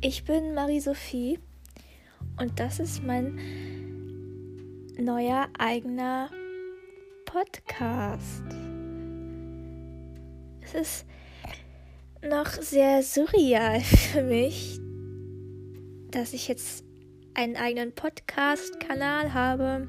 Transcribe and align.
Ich 0.00 0.22
bin 0.22 0.54
Marie-Sophie 0.54 1.40
und 2.40 2.60
das 2.60 2.78
ist 2.78 3.02
mein 3.02 3.34
neuer 4.96 5.48
eigener 5.58 6.30
Podcast. 7.24 8.44
Es 10.60 10.74
ist 10.74 11.06
noch 12.22 12.46
sehr 12.46 13.02
surreal 13.02 13.80
für 14.12 14.22
mich, 14.22 14.78
dass 16.12 16.32
ich 16.32 16.46
jetzt 16.46 16.84
einen 17.34 17.56
eigenen 17.56 17.92
Podcast-Kanal 17.92 19.34
habe, 19.34 19.88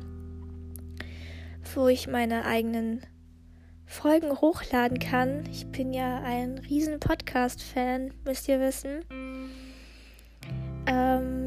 wo 1.75 1.87
ich 1.87 2.07
meine 2.07 2.45
eigenen 2.45 3.05
Folgen 3.85 4.31
hochladen 4.41 4.97
kann. 4.97 5.45
Ich 5.51 5.67
bin 5.67 5.93
ja 5.93 6.23
ein 6.23 6.57
riesen 6.57 6.99
Podcast-Fan, 6.99 8.11
müsst 8.25 8.47
ihr 8.47 8.59
wissen. 8.59 9.01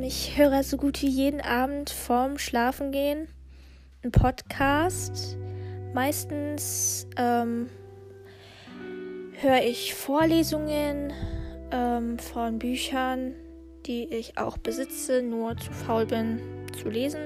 Ich 0.05 0.37
höre 0.37 0.65
so 0.65 0.79
gut 0.79 1.01
wie 1.01 1.09
jeden 1.09 1.41
Abend 1.41 1.88
vorm 1.88 2.37
Schlafengehen 2.37 3.29
einen 4.02 4.10
Podcast. 4.10 5.37
Meistens 5.95 7.06
ähm, 7.16 7.70
höre 9.41 9.62
ich 9.62 9.95
Vorlesungen 9.95 11.12
ähm, 11.70 12.19
von 12.19 12.59
Büchern, 12.59 13.34
die 13.87 14.05
ich 14.07 14.38
auch 14.38 14.59
besitze, 14.59 15.23
nur 15.23 15.57
zu 15.57 15.70
faul 15.70 16.07
bin 16.07 16.41
zu 16.80 16.88
lesen. 16.88 17.21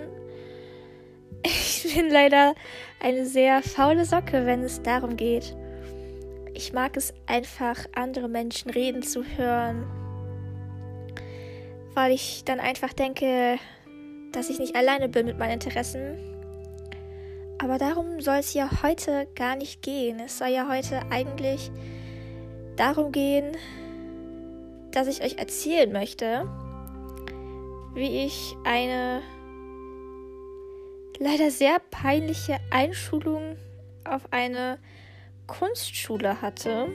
Ich 1.46 1.94
bin 1.94 2.10
leider 2.10 2.54
eine 3.00 3.24
sehr 3.24 3.62
faule 3.62 4.04
Socke, 4.04 4.44
wenn 4.44 4.62
es 4.62 4.82
darum 4.82 5.16
geht. 5.16 5.56
Ich 6.52 6.72
mag 6.72 6.96
es 6.96 7.14
einfach, 7.26 7.86
andere 7.94 8.28
Menschen 8.28 8.70
reden 8.70 9.02
zu 9.02 9.24
hören 9.24 9.86
weil 11.96 12.12
ich 12.12 12.44
dann 12.44 12.60
einfach 12.60 12.92
denke, 12.92 13.58
dass 14.30 14.50
ich 14.50 14.58
nicht 14.58 14.76
alleine 14.76 15.08
bin 15.08 15.24
mit 15.24 15.38
meinen 15.38 15.54
Interessen. 15.54 16.18
Aber 17.58 17.78
darum 17.78 18.20
soll 18.20 18.36
es 18.36 18.52
ja 18.52 18.68
heute 18.82 19.26
gar 19.34 19.56
nicht 19.56 19.80
gehen. 19.80 20.20
Es 20.20 20.36
soll 20.36 20.48
ja 20.48 20.68
heute 20.68 21.00
eigentlich 21.10 21.70
darum 22.76 23.12
gehen, 23.12 23.56
dass 24.90 25.06
ich 25.06 25.22
euch 25.22 25.38
erzählen 25.38 25.90
möchte, 25.90 26.46
wie 27.94 28.26
ich 28.26 28.54
eine 28.64 29.22
leider 31.18 31.50
sehr 31.50 31.78
peinliche 31.90 32.58
Einschulung 32.70 33.56
auf 34.04 34.30
eine 34.32 34.78
Kunstschule 35.46 36.42
hatte. 36.42 36.88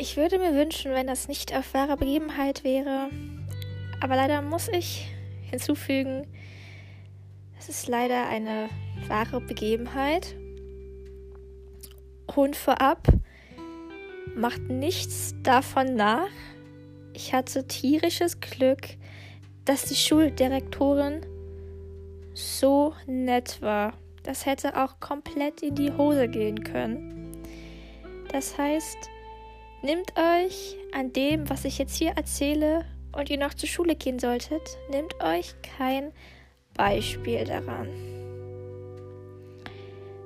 Ich 0.00 0.16
würde 0.16 0.38
mir 0.38 0.54
wünschen, 0.54 0.92
wenn 0.92 1.08
das 1.08 1.26
nicht 1.26 1.52
auf 1.56 1.74
wahre 1.74 1.96
Begebenheit 1.96 2.62
wäre. 2.62 3.10
Aber 4.00 4.14
leider 4.14 4.42
muss 4.42 4.68
ich 4.68 5.08
hinzufügen, 5.50 6.24
es 7.58 7.68
ist 7.68 7.88
leider 7.88 8.28
eine 8.28 8.68
wahre 9.08 9.40
Begebenheit. 9.40 10.36
Und 12.32 12.54
vorab 12.54 13.08
macht 14.36 14.62
nichts 14.68 15.34
davon 15.42 15.96
nach. 15.96 16.30
Ich 17.12 17.34
hatte 17.34 17.66
tierisches 17.66 18.38
Glück, 18.38 18.82
dass 19.64 19.86
die 19.86 19.96
Schuldirektorin 19.96 21.26
so 22.34 22.94
nett 23.06 23.60
war. 23.62 23.94
Das 24.22 24.46
hätte 24.46 24.80
auch 24.80 25.00
komplett 25.00 25.60
in 25.62 25.74
die 25.74 25.90
Hose 25.90 26.28
gehen 26.28 26.62
können. 26.62 27.32
Das 28.30 28.56
heißt, 28.56 29.10
Nehmt 29.80 30.12
euch 30.18 30.76
an 30.92 31.12
dem, 31.12 31.48
was 31.48 31.64
ich 31.64 31.78
jetzt 31.78 31.96
hier 31.96 32.10
erzähle 32.16 32.84
und 33.12 33.30
ihr 33.30 33.38
noch 33.38 33.54
zur 33.54 33.68
Schule 33.68 33.94
gehen 33.94 34.18
solltet, 34.18 34.76
nehmt 34.90 35.14
euch 35.22 35.54
kein 35.62 36.12
Beispiel 36.74 37.44
daran. 37.44 37.88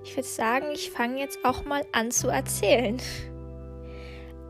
Ich 0.05 0.17
würde 0.17 0.29
sagen, 0.29 0.67
ich 0.73 0.91
fange 0.91 1.21
jetzt 1.21 1.45
auch 1.45 1.67
mal 1.67 1.85
an 1.93 2.11
zu 2.11 2.29
erzählen. 2.29 2.97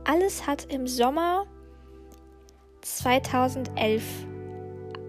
Alles 0.05 0.47
hat 0.47 0.73
im 0.73 0.87
Sommer 0.87 1.47
2011 2.83 4.03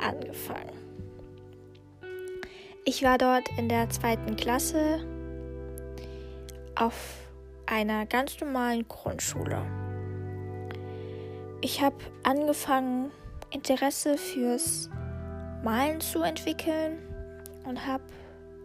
angefangen. 0.03 0.71
Ich 2.83 3.03
war 3.03 3.19
dort 3.19 3.47
in 3.59 3.69
der 3.69 3.89
zweiten 3.91 4.35
Klasse 4.35 5.05
auf 6.75 6.95
einer 7.67 8.07
ganz 8.07 8.39
normalen 8.41 8.87
Grundschule 8.87 9.82
ich 11.63 11.81
habe 11.81 11.95
angefangen, 12.23 13.09
Interesse 13.49 14.17
fürs 14.17 14.89
Malen 15.63 16.01
zu 16.01 16.21
entwickeln 16.21 16.97
und 17.65 17.87
habe 17.87 18.03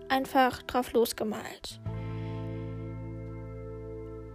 einfach 0.09 0.63
drauf 0.65 0.93
losgemalt. 0.93 1.81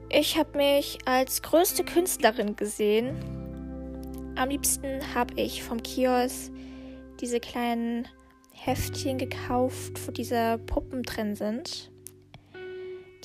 Ich 0.09 0.37
habe 0.37 0.57
mich 0.57 0.99
als 1.05 1.41
größte 1.41 1.83
Künstlerin 1.83 2.55
gesehen. 2.55 3.17
Am 4.37 4.47
liebsten 4.47 5.13
habe 5.13 5.33
ich 5.35 5.61
vom 5.61 5.83
Kiosk 5.83 6.53
diese 7.19 7.41
kleinen 7.41 8.07
Heftchen 8.53 9.17
gekauft, 9.17 10.07
wo 10.07 10.11
diese 10.11 10.57
Puppen 10.67 11.03
drin 11.03 11.35
sind, 11.35 11.91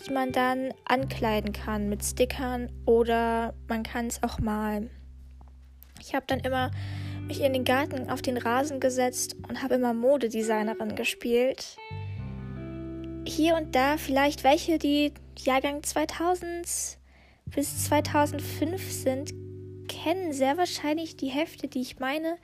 die 0.01 0.13
man 0.13 0.33
dann 0.33 0.75
ankleiden 0.85 1.53
kann 1.53 1.89
mit 1.89 2.03
Stickern 2.03 2.73
oder 2.87 3.55
man 3.69 3.85
kann 3.85 4.09
es 4.09 4.21
auch 4.25 4.41
malen. 4.41 4.91
Ich 6.01 6.15
habe 6.15 6.25
dann 6.27 6.41
immer 6.41 6.71
mich 7.27 7.43
in 7.43 7.53
den 7.53 7.65
Garten 7.65 8.09
auf 8.11 8.23
den 8.23 8.39
Rasen 8.39 8.81
gesetzt 8.81 9.37
und 9.49 9.63
habe 9.63 9.75
immer 9.75 9.93
Modedesignerin 9.93 10.97
gespielt. 10.97 11.77
Hier 13.25 13.57
und 13.57 13.75
da 13.75 13.99
vielleicht 13.99 14.45
welche, 14.45 14.79
die 14.79 15.13
Jahrgang 15.39 15.83
2000 15.83 16.99
bis 17.47 17.85
2005 17.85 18.91
sind, 18.91 19.35
kennen 19.89 20.33
sehr 20.33 20.57
wahrscheinlich 20.57 21.17
die 21.17 21.29
Hefte, 21.29 21.69
die 21.69 21.81
ich 21.81 21.99
meine. 21.99 22.37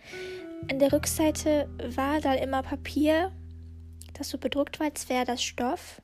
An 0.70 0.78
der 0.78 0.92
Rückseite 0.92 1.68
war 1.96 2.20
da 2.20 2.34
immer 2.34 2.62
Papier, 2.62 3.32
das 4.14 4.28
so 4.28 4.38
bedruckt 4.38 4.80
war, 4.80 4.86
als 4.86 5.08
wäre 5.08 5.24
das 5.24 5.42
Stoff. 5.42 6.00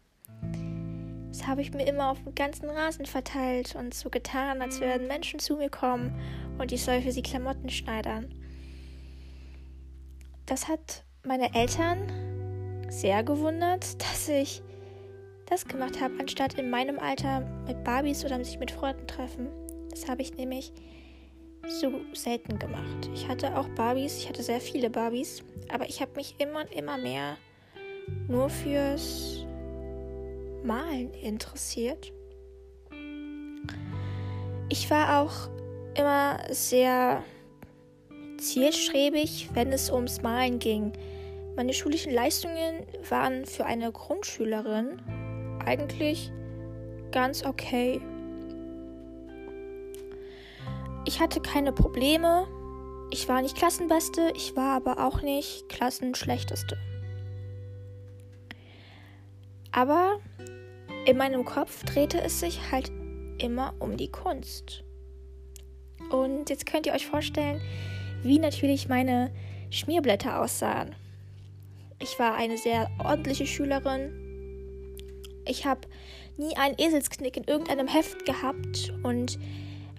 Das 1.41 1.49
habe 1.49 1.63
ich 1.63 1.73
mir 1.73 1.87
immer 1.87 2.11
auf 2.11 2.23
dem 2.23 2.35
ganzen 2.35 2.69
Rasen 2.69 3.07
verteilt 3.07 3.75
und 3.75 3.95
so 3.95 4.11
getan, 4.11 4.61
als 4.61 4.79
würden 4.79 5.07
Menschen 5.07 5.41
zu 5.41 5.57
mir 5.57 5.71
kommen 5.71 6.15
und 6.59 6.71
ich 6.71 6.85
soll 6.85 7.01
für 7.01 7.13
sie 7.13 7.23
Klamotten 7.23 7.71
schneidern. 7.71 8.35
Das 10.45 10.69
hat 10.69 11.05
meine 11.25 11.55
Eltern 11.55 12.83
sehr 12.91 13.25
gewundert, 13.25 14.03
dass 14.03 14.29
ich 14.29 14.63
das 15.47 15.65
gemacht 15.65 15.99
habe, 15.99 16.13
anstatt 16.21 16.59
in 16.59 16.69
meinem 16.69 16.99
Alter 16.99 17.41
mit 17.67 17.85
Barbies 17.85 18.23
oder 18.23 18.45
sich 18.45 18.59
mit 18.59 18.71
Freunden 18.71 19.07
treffen. 19.07 19.49
Das 19.89 20.11
habe 20.11 20.21
ich 20.21 20.35
nämlich 20.35 20.75
so 21.67 21.91
selten 22.13 22.59
gemacht. 22.59 23.09
Ich 23.15 23.27
hatte 23.29 23.57
auch 23.57 23.69
Barbies, 23.71 24.19
ich 24.19 24.29
hatte 24.29 24.43
sehr 24.43 24.61
viele 24.61 24.91
Barbies, 24.91 25.43
aber 25.73 25.89
ich 25.89 26.03
habe 26.03 26.13
mich 26.17 26.35
immer 26.39 26.61
und 26.61 26.73
immer 26.73 26.99
mehr 26.99 27.39
nur 28.29 28.51
fürs 28.51 29.47
Malen 30.65 31.13
interessiert. 31.15 32.13
Ich 34.69 34.91
war 34.91 35.21
auch 35.23 35.51
immer 35.95 36.39
sehr 36.51 37.23
zielstrebig, 38.39 39.51
wenn 39.55 39.73
es 39.73 39.91
ums 39.91 40.23
Malen 40.23 40.59
ging. 40.59 40.93
Meine 41.57 41.73
schulischen 41.73 42.13
Leistungen 42.13 42.87
waren 43.09 43.45
für 43.45 43.67
eine 43.67 43.93
Grundschülerin 43.93 45.03
eigentlich 45.65 46.33
ganz 47.11 47.45
okay. 47.45 48.01
Ich 51.05 51.21
hatte 51.21 51.41
keine 51.41 51.73
Probleme. 51.73 52.47
Ich 53.11 53.29
war 53.29 53.43
nicht 53.43 53.57
Klassenbeste, 53.57 54.33
ich 54.37 54.55
war 54.55 54.77
aber 54.77 55.05
auch 55.05 55.23
nicht 55.23 55.69
Klassenschlechteste. 55.69 56.79
Aber 59.73 60.21
in 61.07 61.17
meinem 61.17 61.45
Kopf 61.45 61.85
drehte 61.85 62.21
es 62.21 62.41
sich 62.41 62.71
halt 62.71 62.91
immer 63.39 63.75
um 63.79 63.97
die 63.97 64.11
Kunst. 64.11 64.85
Und 66.11 66.51
jetzt 66.51 66.67
könnt 66.67 66.87
ihr 66.87 66.93
euch 66.93 67.07
vorstellen, 67.07 67.61
wie 68.23 68.39
natürlich 68.39 68.89
meine 68.89 69.33
Schmierblätter 69.71 70.41
aussahen. 70.41 70.95
Ich 72.01 72.19
war 72.19 72.35
eine 72.35 72.59
sehr 72.59 72.91
ordentliche 72.99 73.47
Schülerin. 73.47 74.13
Ich 75.47 75.67
habe 75.67 75.83
nie 76.37 76.57
einen 76.57 76.79
Eselsknick 76.79 77.37
in 77.37 77.45
irgendeinem 77.45 77.89
Heft 77.89 78.25
gehabt 78.25 78.93
und 79.03 79.39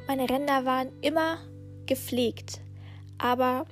meine 0.07 0.29
Ränder 0.29 0.65
waren 0.65 0.89
immer 1.01 1.37
gepflegt. 1.85 2.61
Aber 3.17 3.65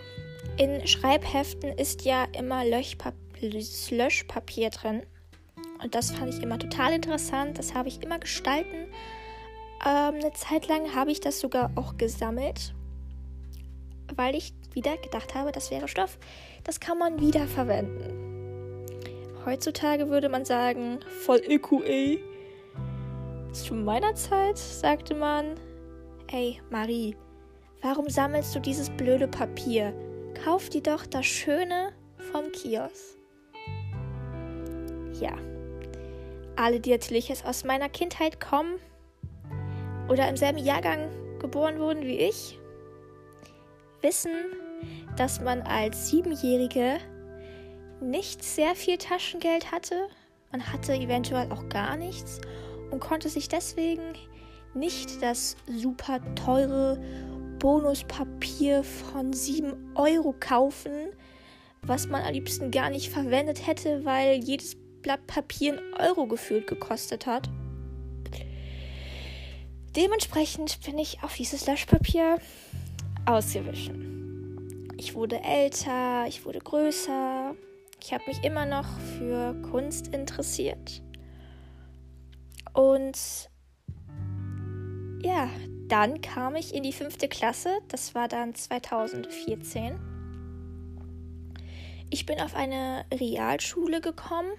in 0.58 0.86
Schreibheften 0.88 1.72
ist 1.72 2.06
ja 2.06 2.26
immer 2.38 2.64
Löschpapier 2.66 4.70
drin. 4.70 5.04
Und 5.82 5.96
das 5.96 6.12
fand 6.12 6.34
ich 6.34 6.42
immer 6.44 6.60
total 6.60 6.94
interessant. 6.94 7.58
Das 7.58 7.74
habe 7.74 7.88
ich 7.88 8.04
immer 8.04 8.20
gestalten. 8.20 8.88
Ähm, 9.86 10.16
eine 10.16 10.34
Zeit 10.34 10.68
lang 10.68 10.94
habe 10.94 11.12
ich 11.12 11.22
das 11.22 11.40
sogar 11.40 11.72
auch 11.76 11.98
gesammelt. 11.98 12.74
weil 14.16 14.36
ich 14.36 14.54
wieder 14.74 14.98
gedacht 14.98 15.36
habe, 15.36 15.52
das 15.52 15.72
wäre 15.72 15.88
Stoff. 15.88 16.18
Das 16.64 16.80
kann 16.80 16.98
man 16.98 17.20
wieder 17.20 17.48
verwenden. 17.48 18.86
Heutzutage 19.46 20.10
würde 20.10 20.30
man 20.30 20.46
sagen, 20.46 21.00
voll 21.26 21.42
Öko, 21.48 21.82
ey. 21.84 22.20
Zu 23.54 23.74
meiner 23.74 24.16
Zeit 24.16 24.58
sagte 24.58 25.16
man, 25.16 25.56
ey 26.32 26.60
Marie, 26.70 27.16
warum 27.82 28.10
sammelst 28.10 28.54
du 28.56 28.60
dieses 28.60 28.90
blöde 28.90 29.28
Papier? 29.28 29.94
Kauf 30.44 30.70
dir 30.70 30.82
doch 30.82 31.06
das 31.06 31.26
Schöne 31.26 31.94
vom 32.32 32.52
Kiosk. 32.52 33.18
Ja, 35.20 35.34
alle, 36.60 36.80
die 36.80 36.92
natürlich 36.92 37.30
jetzt 37.30 37.46
aus 37.46 37.64
meiner 37.64 37.90
Kindheit 37.90 38.40
kommen 38.40 38.76
oder 40.10 40.28
im 40.28 40.36
selben 40.36 40.58
Jahrgang 40.58 41.10
geboren 41.40 41.80
wurden 41.80 42.04
wie 42.04 42.18
ich, 42.18 42.60
wissen, 44.02 44.32
dass 45.18 45.40
man 45.40 45.62
als 45.62 46.10
Siebenjährige 46.10 46.98
nicht 48.02 48.44
sehr 48.44 48.76
viel 48.76 48.98
Taschengeld 48.98 49.72
hatte. 49.72 50.08
Man 50.52 50.72
hatte 50.72 50.94
eventuell 50.94 51.52
auch 51.52 51.68
gar 51.70 51.96
nichts 51.98 52.42
und 52.92 53.00
konnte 53.00 53.30
sich 53.30 53.48
deswegen 53.48 54.14
nicht 54.74 55.22
das 55.22 55.56
super 55.68 56.20
teure 56.36 57.00
Bonuspapier 57.60 58.84
von 58.84 59.34
7 59.34 59.94
Euro 59.96 60.34
kaufen, 60.40 61.10
was 61.82 62.08
man 62.08 62.24
am 62.24 62.34
liebsten 62.34 62.72
gar 62.72 62.90
nicht 62.90 63.10
verwendet 63.10 63.66
hätte, 63.68 64.06
weil 64.06 64.36
jedes 64.44 64.76
Blatt 65.02 65.26
Papier 65.28 65.74
einen 65.74 65.94
Euro 65.96 66.28
gefühlt 66.28 66.68
gekostet 66.68 67.26
hat. 67.26 67.50
Dementsprechend 69.96 70.80
bin 70.86 70.98
ich 70.98 71.24
auf 71.24 71.36
dieses 71.36 71.66
Löschpapier 71.66 72.38
ausgewichen. 73.26 74.88
Ich 74.98 75.16
wurde 75.16 75.42
älter, 75.44 76.26
ich 76.28 76.46
wurde 76.46 76.60
größer. 76.60 77.56
Ich 78.02 78.14
habe 78.14 78.24
mich 78.28 78.44
immer 78.44 78.66
noch 78.66 78.88
für 79.18 79.54
Kunst 79.72 80.08
interessiert. 80.10 81.02
Und 82.74 83.50
ja, 85.22 85.50
dann 85.88 86.22
kam 86.22 86.56
ich 86.56 86.74
in 86.74 86.84
die 86.84 86.94
fünfte 86.94 87.28
Klasse. 87.28 87.80
Das 87.88 88.16
war 88.16 88.28
dann 88.28 88.56
2014. 88.56 90.00
Ich 92.10 92.26
bin 92.26 92.40
auf 92.40 92.56
eine 92.56 93.06
Realschule 93.14 94.02
gekommen. 94.02 94.52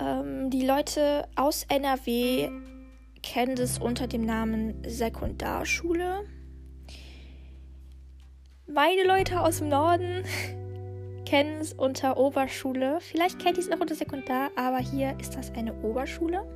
Ähm, 0.00 0.50
die 0.50 0.64
Leute 0.64 1.28
aus 1.36 1.64
NRW 1.68 2.50
kennen 3.22 3.58
es 3.58 3.78
unter 3.78 4.06
dem 4.06 4.24
Namen 4.24 4.82
Sekundarschule. 4.86 6.24
Meine 8.66 9.04
Leute 9.04 9.40
aus 9.40 9.58
dem 9.58 9.68
Norden 9.68 10.24
kennen 11.26 11.60
es 11.60 11.72
unter 11.72 12.16
Oberschule. 12.16 12.98
Vielleicht 13.00 13.38
kennt 13.38 13.58
ihr 13.58 13.64
es 13.64 13.70
auch 13.70 13.80
unter 13.80 13.94
Sekundar, 13.94 14.50
aber 14.56 14.78
hier 14.78 15.18
ist 15.20 15.36
das 15.36 15.52
eine 15.52 15.74
Oberschule. 15.82 16.46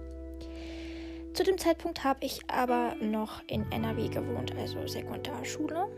Zu 1.34 1.42
dem 1.42 1.58
Zeitpunkt 1.58 2.04
habe 2.04 2.24
ich 2.24 2.40
aber 2.48 2.94
noch 3.00 3.42
in 3.48 3.70
NRW 3.72 4.08
gewohnt, 4.08 4.54
also 4.56 4.86
Sekundarschule. 4.86 5.88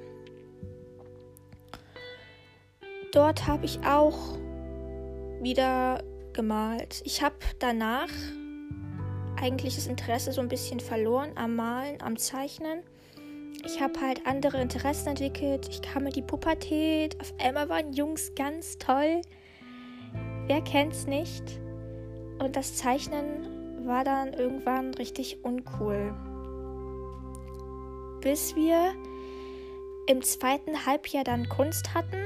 Dort 3.12 3.46
habe 3.46 3.66
ich 3.66 3.78
auch 3.84 4.38
wieder 5.42 6.02
gemalt. 6.36 7.02
Ich 7.04 7.22
habe 7.22 7.34
danach 7.58 8.10
eigentlich 9.40 9.74
das 9.74 9.88
Interesse 9.88 10.32
so 10.32 10.40
ein 10.40 10.48
bisschen 10.48 10.78
verloren 10.78 11.32
am 11.34 11.56
Malen, 11.56 12.00
am 12.02 12.16
Zeichnen. 12.16 12.82
Ich 13.64 13.80
habe 13.80 14.00
halt 14.00 14.26
andere 14.26 14.60
Interessen 14.60 15.08
entwickelt. 15.08 15.66
Ich 15.68 15.82
kam 15.82 16.06
in 16.06 16.12
die 16.12 16.22
Pubertät. 16.22 17.20
Auf 17.20 17.34
einmal 17.40 17.68
waren 17.68 17.92
Jungs 17.92 18.32
ganz 18.36 18.78
toll. 18.78 19.22
Wer 20.46 20.60
kennt's 20.60 21.06
nicht? 21.06 21.42
Und 22.38 22.54
das 22.54 22.76
Zeichnen 22.76 23.86
war 23.86 24.04
dann 24.04 24.32
irgendwann 24.34 24.94
richtig 24.94 25.42
uncool. 25.42 26.14
Bis 28.20 28.54
wir 28.54 28.94
im 30.06 30.22
zweiten 30.22 30.86
Halbjahr 30.86 31.24
dann 31.24 31.48
Kunst 31.48 31.94
hatten. 31.94 32.22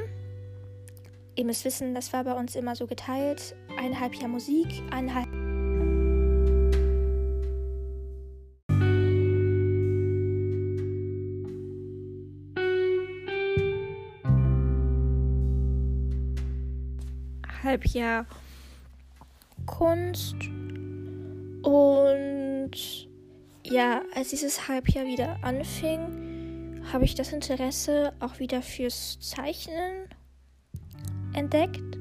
Ihr 1.40 1.46
müsst 1.46 1.64
wissen, 1.64 1.94
das 1.94 2.12
war 2.12 2.22
bei 2.24 2.34
uns 2.34 2.54
immer 2.54 2.76
so 2.76 2.86
geteilt. 2.86 3.56
Ein 3.78 3.98
Halbjahr 3.98 4.28
Musik, 4.28 4.66
ein 4.90 5.14
Halbjahr 5.14 5.40
Halbjahr 17.62 18.26
Kunst. 19.64 20.36
Und 21.62 22.72
ja, 23.64 24.02
als 24.14 24.28
dieses 24.28 24.68
Halbjahr 24.68 25.06
wieder 25.06 25.38
anfing, 25.40 26.82
habe 26.92 27.06
ich 27.06 27.14
das 27.14 27.32
Interesse 27.32 28.12
auch 28.20 28.38
wieder 28.38 28.60
fürs 28.60 29.18
Zeichnen 29.20 30.06
entdeckt 31.40 31.96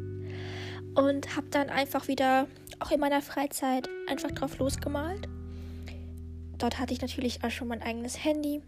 und 0.96 1.36
habe 1.36 1.48
dann 1.50 1.70
einfach 1.70 2.08
wieder, 2.08 2.48
auch 2.80 2.92
in 2.92 3.00
meiner 3.00 3.22
Freizeit, 3.22 3.90
einfach 4.08 4.32
drauf 4.32 4.58
losgemalt. 4.60 5.28
Dort 6.58 6.78
hatte 6.80 6.94
ich 6.94 7.02
natürlich 7.02 7.44
auch 7.44 7.50
schon 7.50 7.70
mein 7.70 7.82
eigenes 7.82 8.24
Handy 8.24 8.62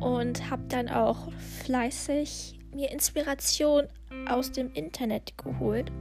und 0.00 0.50
habe 0.50 0.64
dann 0.68 0.88
auch 0.88 1.30
fleißig 1.64 2.58
mir 2.74 2.90
Inspiration 2.90 3.86
aus 4.28 4.50
dem 4.50 4.72
Internet 4.72 5.38
geholt. 5.38 5.92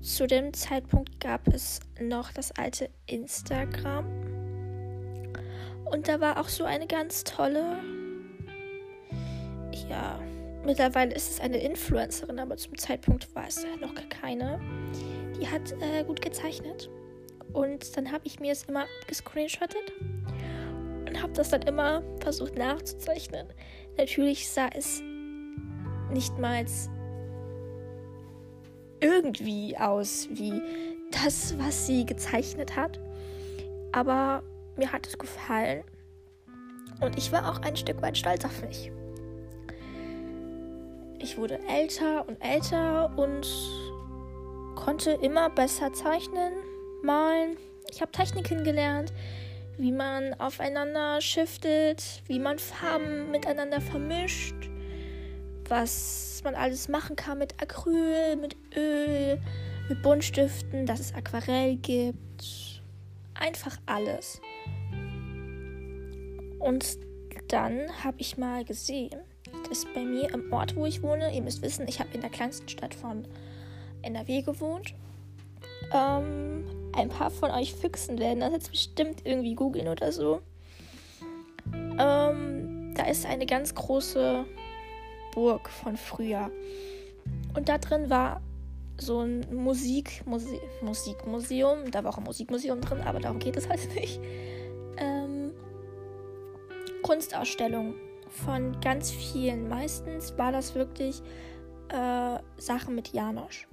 Zu 0.00 0.28
dem 0.28 0.54
Zeitpunkt 0.54 1.18
gab 1.18 1.48
es 1.48 1.80
noch 2.00 2.32
das 2.32 2.52
alte 2.52 2.88
Instagram. 3.06 4.06
Und 5.84 6.06
da 6.06 6.20
war 6.20 6.38
auch 6.38 6.48
so 6.48 6.64
eine 6.64 6.86
ganz 6.86 7.24
tolle, 7.24 7.78
ja, 9.88 10.20
mittlerweile 10.64 11.14
ist 11.14 11.30
es 11.30 11.40
eine 11.40 11.58
Influencerin, 11.58 12.38
aber 12.38 12.56
zum 12.56 12.76
Zeitpunkt 12.76 13.34
war 13.34 13.46
es 13.46 13.64
noch 13.80 13.94
keine. 14.08 14.60
Die 15.40 15.48
hat 15.48 15.72
äh, 15.80 16.04
gut 16.04 16.20
gezeichnet. 16.20 16.90
Und 17.52 17.96
dann 17.96 18.12
habe 18.12 18.26
ich 18.26 18.40
mir 18.40 18.52
es 18.52 18.64
immer 18.64 18.84
gescreenshottet 19.06 19.92
und 21.08 21.22
habe 21.22 21.32
das 21.32 21.48
dann 21.48 21.62
immer 21.62 22.02
versucht 22.20 22.56
nachzuzeichnen. 22.56 23.48
Natürlich 23.96 24.48
sah 24.48 24.68
es 24.74 25.02
nicht 26.10 26.38
mal 26.38 26.64
irgendwie 29.00 29.76
aus 29.78 30.28
wie 30.30 30.60
das, 31.10 31.58
was 31.58 31.86
sie 31.86 32.04
gezeichnet 32.04 32.76
hat. 32.76 33.00
Aber 33.92 34.42
mir 34.76 34.92
hat 34.92 35.06
es 35.06 35.16
gefallen. 35.16 35.84
Und 37.00 37.16
ich 37.16 37.32
war 37.32 37.50
auch 37.50 37.62
ein 37.62 37.76
Stück 37.76 38.02
weit 38.02 38.18
stolz 38.18 38.44
auf 38.44 38.62
mich. 38.62 38.90
Ich 41.20 41.36
wurde 41.36 41.58
älter 41.68 42.26
und 42.28 42.36
älter 42.40 43.12
und 43.16 43.46
konnte 44.74 45.12
immer 45.12 45.50
besser 45.50 45.92
zeichnen, 45.92 46.52
malen. 47.02 47.56
Ich 47.90 48.00
habe 48.00 48.12
Techniken 48.12 48.64
gelernt, 48.64 49.12
wie 49.76 49.92
man 49.92 50.34
aufeinander 50.34 51.20
shiftet, 51.20 52.22
wie 52.26 52.38
man 52.38 52.58
Farben 52.58 53.30
miteinander 53.30 53.80
vermischt 53.80 54.68
was 55.68 56.40
man 56.44 56.54
alles 56.54 56.88
machen 56.88 57.16
kann 57.16 57.38
mit 57.38 57.60
Acryl, 57.60 58.36
mit 58.36 58.56
Öl, 58.76 59.40
mit 59.88 60.02
Buntstiften, 60.02 60.86
dass 60.86 61.00
es 61.00 61.14
Aquarell 61.14 61.76
gibt. 61.76 62.82
Einfach 63.34 63.76
alles. 63.86 64.40
Und 66.58 66.98
dann 67.48 68.04
habe 68.04 68.16
ich 68.18 68.36
mal 68.36 68.64
gesehen, 68.64 69.20
dass 69.68 69.84
bei 69.94 70.04
mir 70.04 70.32
im 70.32 70.52
Ort, 70.52 70.76
wo 70.76 70.86
ich 70.86 71.02
wohne, 71.02 71.34
ihr 71.34 71.42
müsst 71.42 71.62
wissen, 71.62 71.86
ich 71.88 72.00
habe 72.00 72.10
in 72.14 72.20
der 72.20 72.30
kleinsten 72.30 72.68
Stadt 72.68 72.94
von 72.94 73.26
NRW 74.02 74.42
gewohnt. 74.42 74.94
Ähm, 75.92 76.64
ein 76.92 77.08
paar 77.08 77.30
von 77.30 77.50
euch 77.50 77.74
Füchsen 77.74 78.18
werden 78.18 78.40
das 78.40 78.52
jetzt 78.52 78.70
bestimmt 78.70 79.22
irgendwie 79.24 79.54
googeln 79.54 79.88
oder 79.88 80.12
so. 80.12 80.40
Ähm, 81.72 82.94
da 82.94 83.06
ist 83.06 83.26
eine 83.26 83.46
ganz 83.46 83.74
große 83.74 84.44
Burg 85.34 85.68
von 85.68 85.96
früher. 85.96 86.50
Und 87.54 87.68
da 87.68 87.78
drin 87.78 88.10
war 88.10 88.40
so 88.98 89.20
ein 89.20 89.46
Musik, 89.54 90.22
Muse 90.26 90.60
Musikmuseum. 90.82 91.90
Da 91.90 92.02
war 92.04 92.12
auch 92.12 92.18
ein 92.18 92.24
Musikmuseum 92.24 92.80
drin, 92.80 93.00
aber 93.00 93.20
darum 93.20 93.38
geht 93.38 93.56
es 93.56 93.68
halt 93.68 93.94
nicht. 93.94 94.20
Ähm, 94.96 95.52
Kunstausstellung 97.02 97.94
von 98.28 98.80
ganz 98.80 99.10
vielen. 99.10 99.68
Meistens 99.68 100.36
war 100.38 100.52
das 100.52 100.74
wirklich 100.74 101.22
äh, 101.88 102.38
Sachen 102.56 102.94
mit 102.94 103.12
Janosch. 103.12 103.68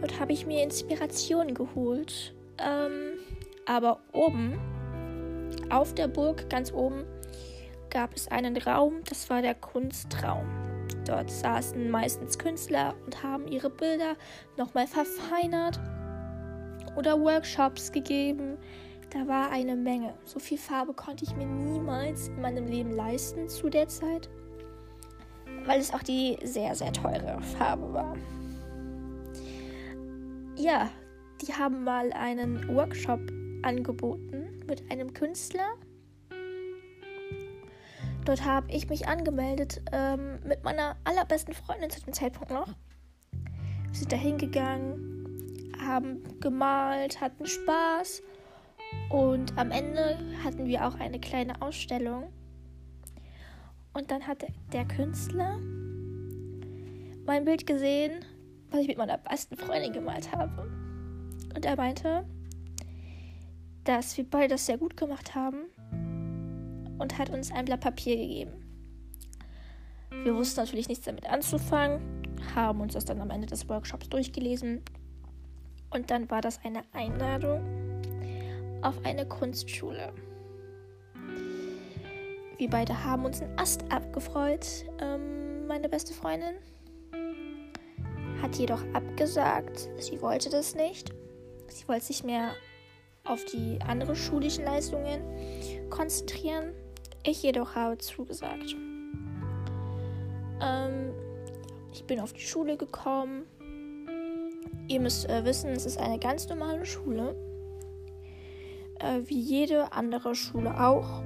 Dort 0.00 0.20
habe 0.20 0.32
ich 0.32 0.46
mir 0.46 0.62
Inspiration 0.62 1.54
geholt. 1.54 2.34
Ähm, 2.58 3.18
aber 3.66 4.00
oben 4.12 4.58
auf 5.70 5.94
der 5.94 6.08
Burg 6.08 6.48
ganz 6.50 6.72
oben 6.72 7.04
gab 7.90 8.14
es 8.14 8.28
einen 8.28 8.56
Raum, 8.56 9.02
das 9.08 9.30
war 9.30 9.40
der 9.40 9.54
Kunstraum. 9.54 10.46
Dort 11.06 11.30
saßen 11.30 11.90
meistens 11.90 12.38
Künstler 12.38 12.94
und 13.04 13.22
haben 13.22 13.46
ihre 13.48 13.70
Bilder 13.70 14.16
nochmal 14.56 14.86
verfeinert 14.86 15.78
oder 16.96 17.20
Workshops 17.20 17.92
gegeben. 17.92 18.58
Da 19.10 19.28
war 19.28 19.50
eine 19.50 19.76
Menge. 19.76 20.14
So 20.24 20.38
viel 20.38 20.58
Farbe 20.58 20.92
konnte 20.92 21.24
ich 21.24 21.36
mir 21.36 21.46
niemals 21.46 22.28
in 22.28 22.40
meinem 22.40 22.66
Leben 22.66 22.90
leisten 22.90 23.48
zu 23.48 23.68
der 23.68 23.88
Zeit, 23.88 24.28
weil 25.66 25.80
es 25.80 25.92
auch 25.92 26.02
die 26.02 26.36
sehr, 26.42 26.74
sehr 26.74 26.92
teure 26.92 27.40
Farbe 27.56 27.92
war. 27.92 28.16
Ja, 30.56 30.90
die 31.42 31.52
haben 31.52 31.84
mal 31.84 32.12
einen 32.12 32.68
Workshop 32.74 33.20
angeboten 33.62 34.62
mit 34.66 34.90
einem 34.90 35.12
Künstler. 35.12 35.74
Dort 38.24 38.44
habe 38.44 38.70
ich 38.70 38.88
mich 38.88 39.06
angemeldet 39.06 39.82
ähm, 39.92 40.38
mit 40.46 40.64
meiner 40.64 40.96
allerbesten 41.04 41.52
Freundin 41.52 41.90
zu 41.90 42.00
dem 42.00 42.14
Zeitpunkt 42.14 42.50
noch. 42.50 42.68
Wir 42.68 43.94
sind 43.94 44.12
da 44.12 44.16
hingegangen, 44.16 45.72
haben 45.78 46.22
gemalt, 46.40 47.20
hatten 47.20 47.46
Spaß 47.46 48.22
und 49.10 49.56
am 49.56 49.70
Ende 49.70 50.18
hatten 50.42 50.66
wir 50.66 50.86
auch 50.86 50.96
eine 50.96 51.20
kleine 51.20 51.62
Ausstellung. 51.62 52.32
Und 53.92 54.10
dann 54.10 54.26
hat 54.26 54.44
der 54.72 54.84
Künstler 54.86 55.58
mein 57.24 57.44
Bild 57.44 57.64
gesehen, 57.64 58.24
was 58.70 58.80
ich 58.80 58.88
mit 58.88 58.98
meiner 58.98 59.18
besten 59.18 59.56
Freundin 59.56 59.92
gemalt 59.92 60.34
habe. 60.34 60.68
Und 61.54 61.64
er 61.64 61.76
meinte, 61.76 62.24
dass 63.84 64.16
wir 64.16 64.24
beide 64.28 64.54
das 64.54 64.66
sehr 64.66 64.78
gut 64.78 64.96
gemacht 64.96 65.34
haben 65.34 65.66
und 66.98 67.16
hat 67.16 67.30
uns 67.30 67.52
ein 67.52 67.66
Blatt 67.66 67.82
Papier 67.82 68.16
gegeben. 68.16 68.52
Wir 70.24 70.34
wussten 70.34 70.60
natürlich 70.60 70.88
nichts 70.88 71.04
damit 71.04 71.30
anzufangen, 71.30 72.00
haben 72.54 72.80
uns 72.80 72.94
das 72.94 73.04
dann 73.04 73.20
am 73.20 73.30
Ende 73.30 73.46
des 73.46 73.68
Workshops 73.68 74.08
durchgelesen 74.08 74.82
und 75.90 76.10
dann 76.10 76.28
war 76.30 76.40
das 76.40 76.64
eine 76.64 76.82
Einladung 76.92 77.93
auf 78.84 79.04
eine 79.04 79.26
Kunstschule. 79.26 80.12
Wir 82.58 82.70
beide 82.70 83.04
haben 83.04 83.24
uns 83.24 83.42
einen 83.42 83.58
Ast 83.58 83.90
abgefreut. 83.90 84.66
Ähm, 85.00 85.66
meine 85.66 85.88
beste 85.88 86.14
Freundin 86.14 86.54
hat 88.40 88.56
jedoch 88.56 88.82
abgesagt, 88.92 89.88
sie 89.98 90.20
wollte 90.20 90.50
das 90.50 90.74
nicht. 90.74 91.10
Sie 91.68 91.88
wollte 91.88 92.04
sich 92.04 92.22
mehr 92.22 92.52
auf 93.24 93.44
die 93.46 93.78
anderen 93.80 94.14
schulischen 94.14 94.64
Leistungen 94.64 95.22
konzentrieren. 95.88 96.74
Ich 97.24 97.42
jedoch 97.42 97.74
habe 97.74 97.96
zugesagt. 97.98 98.76
Ähm, 100.60 101.12
ich 101.92 102.04
bin 102.04 102.20
auf 102.20 102.34
die 102.34 102.40
Schule 102.40 102.76
gekommen. 102.76 103.46
Ihr 104.88 105.00
müsst 105.00 105.28
äh, 105.28 105.44
wissen, 105.44 105.70
es 105.70 105.86
ist 105.86 105.98
eine 105.98 106.18
ganz 106.18 106.48
normale 106.48 106.84
Schule. 106.84 107.34
Äh, 109.04 109.28
wie 109.28 109.38
jede 109.38 109.92
andere 109.92 110.34
Schule 110.34 110.80
auch. 110.80 111.22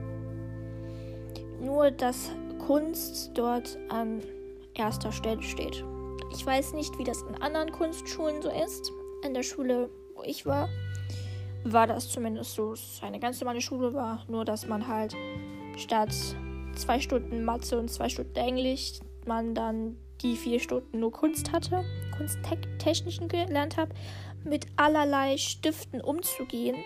Nur, 1.61 1.91
dass 1.91 2.33
Kunst 2.67 3.31
dort 3.35 3.79
an 3.89 4.21
erster 4.75 5.13
Stelle 5.13 5.43
steht. 5.43 5.85
Ich 6.33 6.45
weiß 6.45 6.73
nicht, 6.73 6.99
wie 6.99 7.05
das 7.05 7.23
in 7.23 7.41
anderen 7.41 7.71
Kunstschulen 7.71 8.43
so 8.43 8.51
ist. 8.51 8.91
In 9.25 9.33
der 9.33 9.45
Schule, 9.45 9.91
wo 10.15 10.23
ich 10.25 10.45
war, 10.45 10.69
war 11.65 11.87
das 11.87 12.11
zumindest 12.11 12.55
so. 12.55 12.73
Es 12.73 13.01
eine 13.03 13.21
ganz 13.21 13.41
normale 13.41 13.61
Schule 13.61 13.95
war, 13.95 14.25
nur 14.29 14.45
dass 14.45 14.67
man 14.67 14.87
halt 14.87 15.17
statt 15.77 16.15
zwei 16.75 17.01
Stunden 17.01 17.45
Mathe 17.45 17.79
und 17.79 17.91
zwei 17.91 18.09
Stunden 18.09 18.37
Englisch, 18.37 19.01
man 19.25 19.55
dann 19.55 19.97
die 20.21 20.37
vier 20.37 20.59
Stunden 20.59 20.99
nur 20.99 21.13
Kunst 21.13 21.53
hatte, 21.53 21.85
Kunsttechnischen 22.17 23.29
gelernt 23.29 23.77
habe, 23.77 23.95
mit 24.45 24.67
allerlei 24.77 25.37
Stiften 25.37 26.01
umzugehen. 26.01 26.77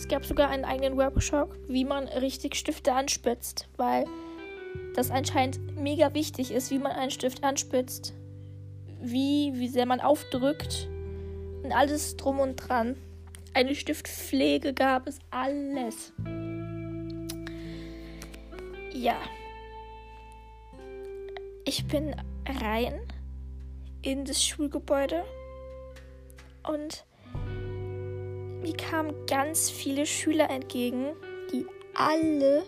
Es 0.00 0.08
gab 0.08 0.24
sogar 0.24 0.48
einen 0.48 0.64
eigenen 0.64 0.96
Workshop, 0.96 1.54
wie 1.68 1.84
man 1.84 2.08
richtig 2.08 2.54
Stifte 2.54 2.94
anspitzt, 2.94 3.68
weil 3.76 4.06
das 4.94 5.10
anscheinend 5.10 5.76
mega 5.76 6.14
wichtig 6.14 6.52
ist, 6.52 6.70
wie 6.70 6.78
man 6.78 6.92
einen 6.92 7.10
Stift 7.10 7.44
anspitzt, 7.44 8.14
wie, 9.02 9.52
wie 9.56 9.68
sehr 9.68 9.84
man 9.84 10.00
aufdrückt 10.00 10.88
und 11.62 11.70
alles 11.72 12.16
drum 12.16 12.40
und 12.40 12.56
dran. 12.56 12.96
Eine 13.52 13.74
Stiftpflege 13.74 14.72
gab 14.72 15.06
es 15.06 15.18
alles. 15.30 16.14
Ja. 18.94 19.20
Ich 21.66 21.86
bin 21.88 22.16
rein 22.62 22.98
in 24.00 24.24
das 24.24 24.42
Schulgebäude 24.42 25.24
und 26.66 27.04
mir 28.60 28.76
kamen 28.76 29.14
ganz 29.26 29.70
viele 29.70 30.06
Schüler 30.06 30.50
entgegen, 30.50 31.12
die 31.52 31.66
alle 31.94 32.62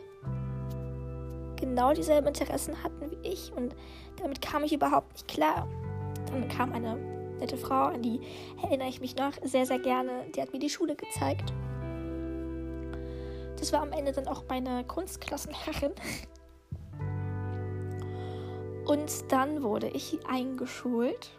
genau 1.56 1.92
dieselben 1.92 2.28
Interessen 2.28 2.82
hatten 2.82 3.10
wie 3.10 3.28
ich 3.28 3.52
und 3.52 3.74
damit 4.20 4.42
kam 4.42 4.64
ich 4.64 4.72
überhaupt 4.72 5.12
nicht 5.12 5.28
klar. 5.28 5.68
Dann 6.30 6.48
kam 6.48 6.72
eine 6.72 6.96
nette 7.38 7.56
Frau, 7.56 7.86
an 7.86 8.02
die 8.02 8.20
erinnere 8.62 8.88
ich 8.88 9.00
mich 9.00 9.16
noch 9.16 9.32
sehr, 9.42 9.66
sehr 9.66 9.78
gerne. 9.78 10.10
Die 10.34 10.42
hat 10.42 10.52
mir 10.52 10.58
die 10.58 10.70
Schule 10.70 10.96
gezeigt. 10.96 11.52
Das 13.58 13.72
war 13.72 13.82
am 13.82 13.92
Ende 13.92 14.12
dann 14.12 14.26
auch 14.26 14.44
meine 14.48 14.84
Kunstklassenherrin. 14.84 15.92
Und 18.86 19.30
dann 19.30 19.62
wurde 19.62 19.88
ich 19.88 20.18
eingeschult. 20.26 21.30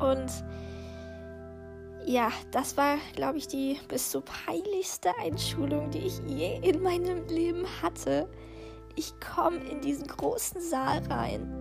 Und 0.00 0.30
ja, 2.08 2.32
das 2.52 2.78
war, 2.78 2.96
glaube 3.14 3.36
ich, 3.36 3.48
die 3.48 3.78
bis 3.86 4.10
so 4.10 4.22
peinlichste 4.22 5.10
Einschulung, 5.18 5.90
die 5.90 6.06
ich 6.06 6.18
je 6.26 6.58
in 6.62 6.82
meinem 6.82 7.26
Leben 7.28 7.66
hatte. 7.82 8.26
Ich 8.96 9.12
komme 9.20 9.58
in 9.58 9.82
diesen 9.82 10.06
großen 10.06 10.58
Saal 10.62 11.02
rein 11.10 11.52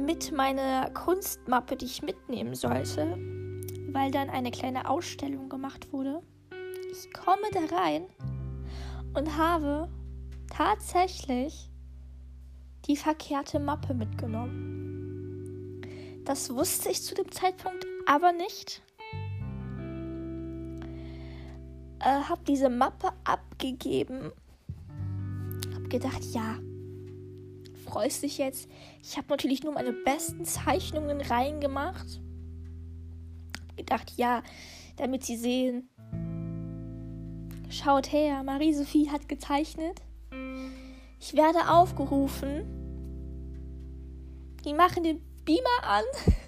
mit 0.00 0.32
meiner 0.32 0.88
Kunstmappe, 0.90 1.76
die 1.76 1.84
ich 1.84 2.02
mitnehmen 2.02 2.54
sollte, 2.54 3.18
weil 3.92 4.10
dann 4.10 4.30
eine 4.30 4.50
kleine 4.50 4.88
Ausstellung 4.88 5.50
gemacht 5.50 5.92
wurde. 5.92 6.22
Ich 6.90 7.12
komme 7.12 7.46
da 7.52 7.76
rein 7.76 8.06
und 9.12 9.36
habe 9.36 9.88
tatsächlich 10.50 11.70
die 12.86 12.96
verkehrte 12.96 13.60
Mappe 13.60 13.92
mitgenommen. 13.92 15.82
Das 16.24 16.48
wusste 16.54 16.88
ich 16.88 17.02
zu 17.02 17.14
dem 17.14 17.30
Zeitpunkt 17.30 17.84
aber 18.06 18.32
nicht. 18.32 18.82
Äh, 22.00 22.20
hab 22.28 22.44
diese 22.44 22.68
Mappe 22.68 23.08
abgegeben. 23.24 24.32
Hab 25.74 25.88
gedacht, 25.88 26.22
ja, 26.32 26.58
freust 27.84 28.22
dich 28.22 28.38
jetzt. 28.38 28.68
Ich 29.02 29.16
habe 29.16 29.28
natürlich 29.30 29.62
nur 29.62 29.72
meine 29.72 29.92
besten 29.92 30.44
Zeichnungen 30.44 31.20
reingemacht. 31.20 32.20
Hab 33.68 33.76
gedacht, 33.76 34.12
ja, 34.16 34.42
damit 34.96 35.24
sie 35.24 35.36
sehen. 35.36 35.88
Schaut 37.70 38.12
her, 38.12 38.42
Marie-Sophie 38.42 39.10
hat 39.10 39.28
gezeichnet. 39.28 40.02
Ich 41.18 41.34
werde 41.34 41.70
aufgerufen. 41.70 42.64
Die 44.64 44.74
machen 44.74 45.02
den 45.04 45.20
Beamer 45.44 45.82
an. 45.82 46.04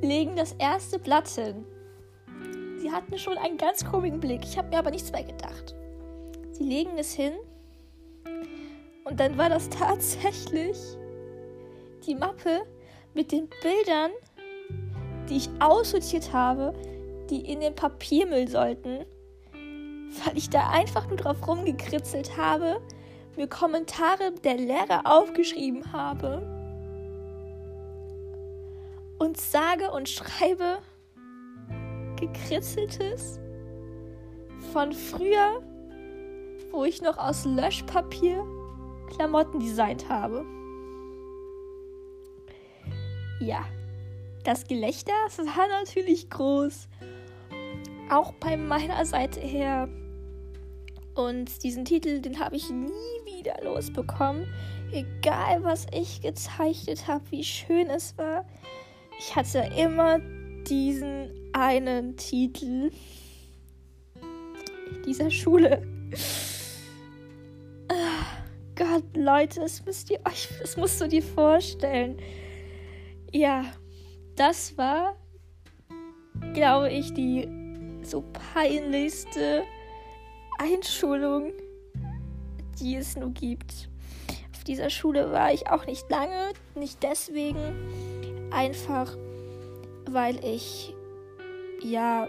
legen 0.00 0.36
das 0.36 0.52
erste 0.58 0.98
Blatt 0.98 1.28
hin. 1.28 1.64
Sie 2.78 2.90
hatten 2.90 3.18
schon 3.18 3.38
einen 3.38 3.56
ganz 3.56 3.84
komischen 3.84 4.20
Blick. 4.20 4.44
Ich 4.44 4.56
habe 4.56 4.68
mir 4.68 4.78
aber 4.78 4.90
nichts 4.90 5.10
mehr 5.10 5.24
gedacht. 5.24 5.74
Sie 6.52 6.64
legen 6.64 6.98
es 6.98 7.12
hin 7.12 7.32
und 9.04 9.18
dann 9.18 9.36
war 9.36 9.48
das 9.48 9.68
tatsächlich 9.70 10.76
die 12.06 12.14
Mappe 12.14 12.62
mit 13.14 13.32
den 13.32 13.48
Bildern, 13.62 14.10
die 15.28 15.38
ich 15.38 15.50
aussortiert 15.58 16.32
habe, 16.32 16.72
die 17.30 17.40
in 17.40 17.60
den 17.60 17.74
Papiermüll 17.74 18.46
sollten, 18.48 19.04
weil 20.24 20.36
ich 20.36 20.48
da 20.48 20.70
einfach 20.70 21.08
nur 21.08 21.16
drauf 21.16 21.46
rumgekritzelt 21.46 22.36
habe, 22.36 22.80
mir 23.36 23.48
Kommentare 23.48 24.32
der 24.44 24.56
Lehrer 24.56 25.02
aufgeschrieben 25.04 25.92
habe 25.92 26.55
und 29.26 29.36
sage 29.36 29.90
und 29.90 30.08
schreibe 30.08 30.78
gekritzeltes 32.18 33.40
von 34.72 34.92
früher, 34.92 35.62
wo 36.70 36.84
ich 36.84 37.02
noch 37.02 37.18
aus 37.18 37.44
Löschpapier 37.44 38.44
Klamotten 39.14 39.58
designt 39.58 40.08
habe. 40.08 40.44
Ja, 43.40 43.64
das 44.44 44.64
Gelächter 44.64 45.12
war 45.12 45.68
natürlich 45.82 46.30
groß. 46.30 46.88
auch 48.10 48.32
bei 48.34 48.56
meiner 48.56 49.04
Seite 49.04 49.40
her. 49.40 49.88
Und 51.16 51.64
diesen 51.64 51.84
Titel, 51.84 52.20
den 52.20 52.38
habe 52.38 52.54
ich 52.54 52.70
nie 52.70 52.90
wieder 53.24 53.56
losbekommen. 53.64 54.46
Egal, 54.92 55.64
was 55.64 55.86
ich 55.92 56.20
gezeichnet 56.20 57.08
habe, 57.08 57.24
wie 57.30 57.42
schön 57.42 57.88
es 57.90 58.16
war. 58.18 58.44
Ich 59.18 59.34
hatte 59.34 59.70
immer 59.76 60.18
diesen 60.68 61.30
einen 61.52 62.16
Titel 62.16 62.90
dieser 65.06 65.30
Schule. 65.30 65.82
Ah, 67.88 68.26
Gott, 68.74 69.04
Leute, 69.16 69.60
das 69.60 69.84
müsst 69.84 70.10
ihr 70.10 70.18
euch, 70.26 70.48
das 70.60 70.76
musst 70.76 71.00
du 71.00 71.08
dir 71.08 71.22
vorstellen. 71.22 72.18
Ja, 73.32 73.64
das 74.34 74.76
war, 74.76 75.16
glaube 76.52 76.90
ich, 76.90 77.14
die 77.14 77.48
so 78.02 78.22
peinlichste 78.52 79.62
Einschulung, 80.58 81.52
die 82.80 82.96
es 82.96 83.16
nur 83.16 83.30
gibt. 83.30 83.88
Auf 84.54 84.64
dieser 84.64 84.90
Schule 84.90 85.32
war 85.32 85.52
ich 85.52 85.68
auch 85.68 85.86
nicht 85.86 86.10
lange, 86.10 86.52
nicht 86.74 87.02
deswegen, 87.02 88.35
einfach 88.56 89.16
weil 90.10 90.42
ich 90.44 90.94
ja 91.82 92.28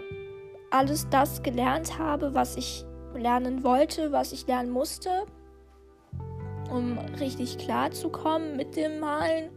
alles 0.70 1.08
das 1.10 1.42
gelernt 1.42 1.98
habe, 1.98 2.34
was 2.34 2.56
ich 2.56 2.84
lernen 3.14 3.64
wollte, 3.64 4.12
was 4.12 4.32
ich 4.32 4.46
lernen 4.46 4.70
musste, 4.70 5.24
um 6.70 6.98
richtig 7.18 7.58
klar 7.58 7.90
zu 7.90 8.10
kommen 8.10 8.56
mit 8.56 8.76
dem 8.76 9.00
Malen. 9.00 9.50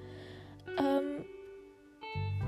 Ähm, 0.77 1.25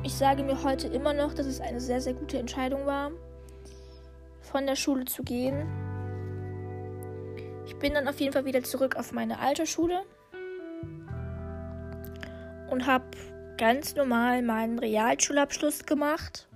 ich 0.04 0.14
sage 0.14 0.44
mir 0.44 0.64
heute 0.64 0.88
immer 0.88 1.14
noch, 1.14 1.34
dass 1.34 1.46
es 1.46 1.60
eine 1.60 1.80
sehr, 1.80 2.00
sehr 2.00 2.14
gute 2.14 2.38
Entscheidung 2.38 2.86
war, 2.86 3.12
von 4.42 4.66
der 4.66 4.76
Schule 4.76 5.06
zu 5.06 5.24
gehen. 5.24 5.68
Ich 7.66 7.76
bin 7.78 7.94
dann 7.94 8.08
auf 8.08 8.20
jeden 8.20 8.34
Fall 8.34 8.46
wieder 8.46 8.64
zurück 8.64 8.96
auf 8.96 9.12
meine 9.12 9.40
alte 9.40 9.66
Schule 9.66 10.04
und 12.70 12.86
habe 12.86 13.06
ganz 13.58 13.96
normal 13.96 14.42
meinen 14.42 14.80
Realschulabschluss 14.80 15.86
gemacht 15.86 16.48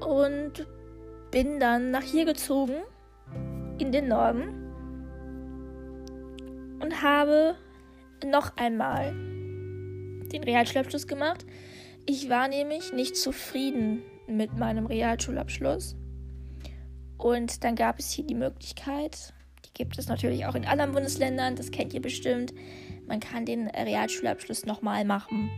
und 0.00 0.66
bin 1.30 1.60
dann 1.60 1.90
nach 1.90 2.02
hier 2.02 2.24
gezogen 2.24 2.74
in 3.78 3.92
den 3.92 4.08
Norden 4.08 4.62
und 6.80 7.02
habe 7.02 7.56
noch 8.24 8.56
einmal 8.56 9.12
den 10.32 10.44
Realschulabschluss 10.44 11.06
gemacht. 11.06 11.44
Ich 12.06 12.28
war 12.28 12.48
nämlich 12.48 12.92
nicht 12.92 13.16
zufrieden 13.16 14.02
mit 14.26 14.56
meinem 14.56 14.86
Realschulabschluss. 14.86 15.96
Und 17.18 17.62
dann 17.62 17.76
gab 17.76 17.98
es 17.98 18.10
hier 18.10 18.26
die 18.26 18.34
Möglichkeit, 18.34 19.32
die 19.64 19.72
gibt 19.74 19.98
es 19.98 20.08
natürlich 20.08 20.46
auch 20.46 20.56
in 20.56 20.64
anderen 20.64 20.92
Bundesländern, 20.92 21.54
das 21.54 21.70
kennt 21.70 21.94
ihr 21.94 22.02
bestimmt, 22.02 22.52
man 23.06 23.20
kann 23.20 23.44
den 23.44 23.68
Realschulabschluss 23.68 24.66
nochmal 24.66 25.04
machen. 25.04 25.50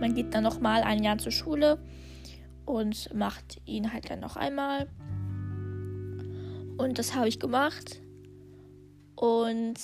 Man 0.00 0.14
geht 0.14 0.34
dann 0.34 0.44
nochmal 0.44 0.82
ein 0.82 1.02
Jahr 1.02 1.18
zur 1.18 1.32
Schule 1.32 1.78
und 2.66 3.12
macht 3.14 3.60
ihn 3.64 3.92
halt 3.92 4.10
dann 4.10 4.20
noch 4.20 4.36
einmal. 4.36 4.88
Und 6.76 6.98
das 6.98 7.14
habe 7.14 7.28
ich 7.28 7.38
gemacht. 7.38 8.00
Und 9.16 9.78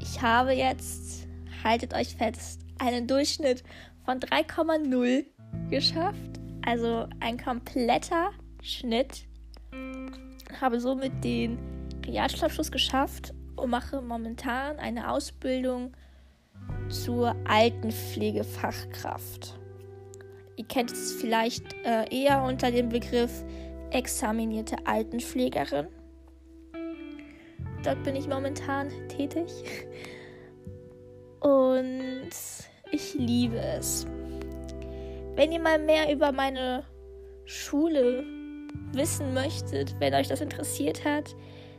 ich 0.00 0.20
habe 0.20 0.52
jetzt, 0.52 1.26
haltet 1.62 1.94
euch 1.94 2.14
fest, 2.16 2.60
einen 2.78 3.06
Durchschnitt 3.06 3.62
von 4.04 4.20
3,0 4.20 5.24
geschafft. 5.70 6.40
Also 6.66 7.06
ein 7.20 7.38
kompletter 7.38 8.30
Schnitt. 8.62 9.26
Habe 10.60 10.80
somit 10.80 11.24
den 11.24 11.58
Realschulabschluss 12.06 12.70
geschafft 12.70 13.34
und 13.56 13.70
mache 13.70 14.00
momentan 14.02 14.76
eine 14.78 15.10
Ausbildung 15.10 15.92
zur 16.88 17.36
Altenpflegefachkraft. 17.44 19.58
Ihr 20.56 20.64
kennt 20.66 20.92
es 20.92 21.12
vielleicht 21.12 21.74
äh, 21.84 22.06
eher 22.10 22.42
unter 22.42 22.70
dem 22.70 22.88
Begriff 22.88 23.44
examinierte 23.90 24.76
Altenpflegerin. 24.84 25.88
Dort 27.82 28.02
bin 28.02 28.16
ich 28.16 28.28
momentan 28.28 28.90
tätig. 29.08 29.50
Und 31.40 32.30
ich 32.90 33.14
liebe 33.14 33.58
es. 33.58 34.06
Wenn 35.34 35.52
ihr 35.52 35.60
mal 35.60 35.78
mehr 35.78 36.12
über 36.12 36.32
meine 36.32 36.84
Schule 37.44 38.24
wissen 38.92 39.34
möchtet, 39.34 39.94
wenn 40.00 40.14
euch 40.14 40.28
das 40.28 40.40
interessiert 40.40 41.04
hat, 41.04 41.36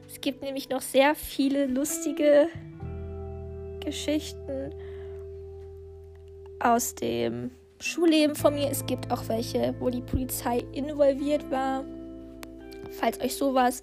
es 0.08 0.22
gibt 0.22 0.44
nämlich 0.44 0.70
noch 0.70 0.82
sehr 0.82 1.16
viele 1.16 1.66
lustige 1.66 2.48
Geschichten 3.80 4.72
aus 6.66 6.96
dem 6.96 7.52
Schulleben 7.80 8.36
von 8.36 8.56
mir. 8.56 8.70
Es 8.70 8.86
gibt 8.86 9.12
auch 9.12 9.28
welche, 9.28 9.76
wo 9.80 9.90
die 9.90 10.02
Polizei 10.02 10.64
involviert 10.72 11.50
war. 11.52 11.84
Falls 13.00 13.20
euch 13.22 13.36
sowas 13.36 13.82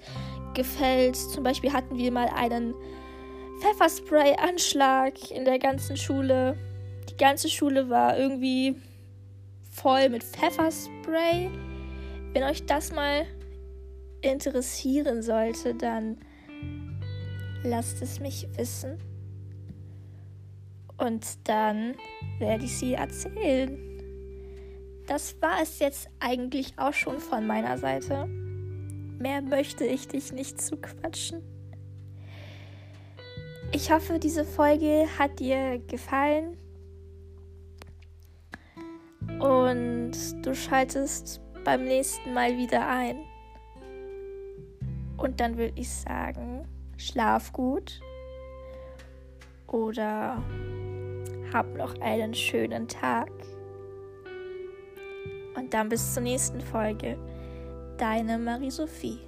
gefällt. 0.54 1.16
Zum 1.16 1.44
Beispiel 1.44 1.72
hatten 1.72 1.96
wir 1.96 2.10
mal 2.10 2.28
einen 2.28 2.74
Pfefferspray-Anschlag 3.60 5.30
in 5.30 5.44
der 5.44 5.58
ganzen 5.58 5.96
Schule. 5.96 6.56
Die 7.08 7.16
ganze 7.16 7.48
Schule 7.48 7.88
war 7.88 8.18
irgendwie 8.18 8.76
voll 9.70 10.08
mit 10.08 10.24
Pfefferspray. 10.24 11.50
Wenn 12.32 12.42
euch 12.42 12.66
das 12.66 12.92
mal 12.92 13.26
interessieren 14.22 15.22
sollte, 15.22 15.74
dann 15.74 16.18
lasst 17.62 18.02
es 18.02 18.20
mich 18.20 18.48
wissen. 18.56 18.98
Und 20.98 21.48
dann 21.48 21.94
werde 22.38 22.64
ich 22.64 22.76
sie 22.78 22.94
erzählen. 22.94 23.78
Das 25.06 25.40
war 25.42 25.60
es 25.60 25.78
jetzt 25.78 26.08
eigentlich 26.20 26.74
auch 26.78 26.92
schon 26.92 27.18
von 27.18 27.46
meiner 27.46 27.76
Seite. 27.76 28.26
Mehr 29.18 29.42
möchte 29.42 29.84
ich 29.84 30.08
dich 30.08 30.32
nicht 30.32 30.60
zu 30.60 30.76
quatschen. 30.76 31.42
Ich 33.72 33.90
hoffe, 33.90 34.18
diese 34.18 34.44
Folge 34.44 35.06
hat 35.18 35.40
dir 35.40 35.78
gefallen. 35.78 36.56
Und 39.40 40.12
du 40.42 40.54
schaltest 40.54 41.40
beim 41.64 41.84
nächsten 41.84 42.34
Mal 42.34 42.56
wieder 42.56 42.86
ein. 42.86 43.16
Und 45.16 45.40
dann 45.40 45.56
würde 45.56 45.72
ich 45.76 45.88
sagen, 45.88 46.66
schlaf 46.96 47.52
gut. 47.52 48.00
Oder 49.68 50.42
hab 51.52 51.74
noch 51.76 52.00
einen 52.00 52.34
schönen 52.34 52.88
Tag. 52.88 53.30
Und 55.54 55.74
dann 55.74 55.88
bis 55.88 56.14
zur 56.14 56.22
nächsten 56.22 56.60
Folge. 56.60 57.18
Deine 57.98 58.38
Marie-Sophie. 58.38 59.18